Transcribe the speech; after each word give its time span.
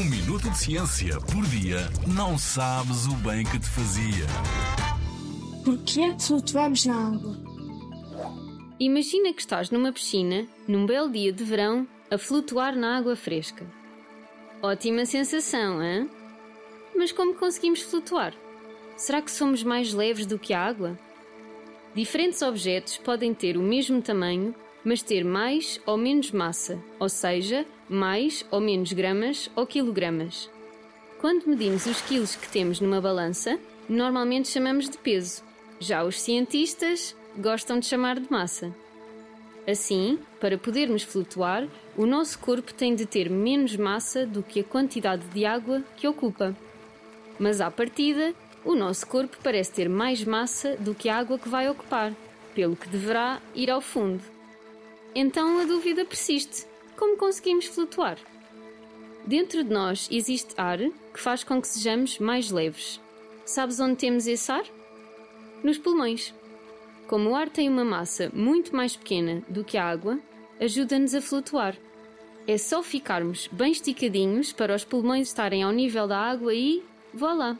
Um 0.00 0.04
minuto 0.04 0.48
de 0.48 0.56
ciência 0.56 1.20
por 1.20 1.44
dia 1.44 1.80
não 2.06 2.38
sabes 2.38 3.04
o 3.06 3.14
bem 3.16 3.44
que 3.44 3.58
te 3.58 3.68
fazia. 3.68 4.24
Porquê 5.62 6.00
é 6.00 6.14
que 6.14 6.22
flutuamos 6.22 6.86
na 6.86 7.08
água? 7.08 7.36
Imagina 8.80 9.30
que 9.34 9.42
estás 9.42 9.70
numa 9.70 9.92
piscina, 9.92 10.48
num 10.66 10.86
belo 10.86 11.10
dia 11.10 11.30
de 11.30 11.44
verão, 11.44 11.86
a 12.10 12.16
flutuar 12.16 12.74
na 12.74 12.96
água 12.96 13.14
fresca. 13.14 13.66
Ótima 14.62 15.04
sensação, 15.04 15.78
hã? 15.80 16.08
Mas 16.96 17.12
como 17.12 17.34
conseguimos 17.34 17.82
flutuar? 17.82 18.32
Será 18.96 19.20
que 19.20 19.30
somos 19.30 19.62
mais 19.62 19.92
leves 19.92 20.24
do 20.24 20.38
que 20.38 20.54
a 20.54 20.64
água? 20.64 20.98
Diferentes 21.94 22.40
objetos 22.40 22.96
podem 22.96 23.34
ter 23.34 23.58
o 23.58 23.62
mesmo 23.62 24.00
tamanho, 24.00 24.54
mas 24.84 25.02
ter 25.02 25.24
mais 25.24 25.80
ou 25.86 25.96
menos 25.96 26.30
massa, 26.30 26.78
ou 26.98 27.08
seja, 27.08 27.66
mais 27.88 28.44
ou 28.50 28.60
menos 28.60 28.92
gramas 28.92 29.50
ou 29.54 29.66
quilogramas. 29.66 30.50
Quando 31.20 31.46
medimos 31.46 31.84
os 31.86 32.00
quilos 32.00 32.34
que 32.34 32.48
temos 32.48 32.80
numa 32.80 33.00
balança, 33.00 33.58
normalmente 33.88 34.48
chamamos 34.48 34.88
de 34.88 34.96
peso. 34.96 35.42
Já 35.78 36.04
os 36.04 36.20
cientistas 36.20 37.16
gostam 37.36 37.78
de 37.78 37.86
chamar 37.86 38.18
de 38.18 38.30
massa. 38.30 38.74
Assim, 39.68 40.18
para 40.40 40.56
podermos 40.56 41.02
flutuar, 41.02 41.68
o 41.96 42.06
nosso 42.06 42.38
corpo 42.38 42.72
tem 42.72 42.94
de 42.94 43.04
ter 43.04 43.28
menos 43.28 43.76
massa 43.76 44.26
do 44.26 44.42
que 44.42 44.60
a 44.60 44.64
quantidade 44.64 45.24
de 45.28 45.44
água 45.44 45.82
que 45.96 46.08
ocupa. 46.08 46.56
Mas 47.38 47.60
à 47.60 47.70
partida, 47.70 48.34
o 48.64 48.74
nosso 48.74 49.06
corpo 49.06 49.36
parece 49.42 49.72
ter 49.72 49.88
mais 49.88 50.24
massa 50.24 50.76
do 50.76 50.94
que 50.94 51.08
a 51.08 51.18
água 51.18 51.38
que 51.38 51.48
vai 51.48 51.68
ocupar, 51.68 52.12
pelo 52.54 52.76
que 52.76 52.88
deverá 52.88 53.40
ir 53.54 53.70
ao 53.70 53.80
fundo. 53.80 54.22
Então 55.14 55.58
a 55.58 55.64
dúvida 55.64 56.04
persiste: 56.04 56.66
como 56.96 57.16
conseguimos 57.16 57.66
flutuar? 57.66 58.18
Dentro 59.26 59.64
de 59.64 59.70
nós 59.70 60.08
existe 60.10 60.54
ar 60.56 60.78
que 60.78 61.20
faz 61.20 61.44
com 61.44 61.60
que 61.60 61.68
sejamos 61.68 62.18
mais 62.18 62.50
leves. 62.50 63.00
Sabes 63.44 63.80
onde 63.80 63.96
temos 63.96 64.26
esse 64.26 64.50
ar? 64.50 64.64
Nos 65.62 65.78
pulmões. 65.78 66.34
Como 67.08 67.30
o 67.30 67.34
ar 67.34 67.50
tem 67.50 67.68
uma 67.68 67.84
massa 67.84 68.30
muito 68.32 68.74
mais 68.74 68.96
pequena 68.96 69.42
do 69.48 69.64
que 69.64 69.76
a 69.76 69.84
água, 69.84 70.18
ajuda-nos 70.60 71.14
a 71.14 71.20
flutuar. 71.20 71.76
É 72.46 72.56
só 72.56 72.82
ficarmos 72.82 73.48
bem 73.48 73.72
esticadinhos 73.72 74.52
para 74.52 74.74
os 74.74 74.84
pulmões 74.84 75.28
estarem 75.28 75.62
ao 75.62 75.72
nível 75.72 76.06
da 76.06 76.18
água 76.18 76.54
e 76.54 76.82
voilá! 77.12 77.58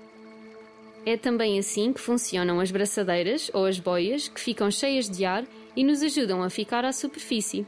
É 1.05 1.16
também 1.16 1.58
assim 1.58 1.92
que 1.92 2.00
funcionam 2.00 2.60
as 2.60 2.70
braçadeiras 2.70 3.50
ou 3.53 3.64
as 3.64 3.78
boias 3.78 4.28
que 4.28 4.41
ficam 4.41 4.70
cheias 4.70 5.08
de 5.08 5.25
ar 5.25 5.44
e 5.76 5.84
nos 5.84 6.02
ajudam 6.02 6.42
a 6.42 6.50
ficar 6.50 6.84
à 6.84 6.92
superfície. 6.92 7.66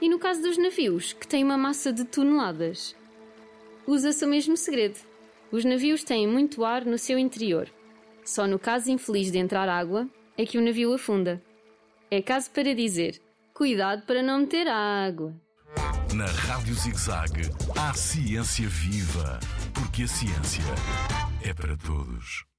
E 0.00 0.08
no 0.08 0.18
caso 0.18 0.42
dos 0.42 0.58
navios, 0.58 1.12
que 1.12 1.26
têm 1.26 1.44
uma 1.44 1.56
massa 1.56 1.92
de 1.92 2.04
toneladas, 2.04 2.96
usa-se 3.86 4.24
o 4.24 4.28
mesmo 4.28 4.56
segredo. 4.56 4.98
Os 5.50 5.64
navios 5.64 6.02
têm 6.02 6.26
muito 6.26 6.64
ar 6.64 6.84
no 6.84 6.98
seu 6.98 7.18
interior. 7.18 7.68
Só 8.24 8.46
no 8.46 8.58
caso 8.58 8.90
infeliz 8.90 9.30
de 9.30 9.38
entrar 9.38 9.68
água 9.68 10.08
é 10.36 10.46
que 10.46 10.58
o 10.58 10.62
navio 10.62 10.92
afunda. 10.94 11.42
É 12.10 12.20
caso 12.20 12.50
para 12.50 12.74
dizer: 12.74 13.20
cuidado 13.52 14.02
para 14.06 14.22
não 14.22 14.40
meter 14.40 14.68
água. 14.68 15.34
Na 16.14 16.26
Rádio 16.26 16.74
ZigZag, 16.74 17.50
há 17.76 17.94
ciência 17.94 18.68
viva, 18.68 19.40
porque 19.72 20.02
a 20.02 20.08
ciência 20.08 20.62
é 21.42 21.54
para 21.54 21.76
todos. 21.76 22.51